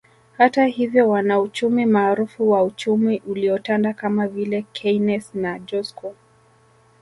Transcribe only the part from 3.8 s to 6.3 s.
kama vile Keynes na Joskow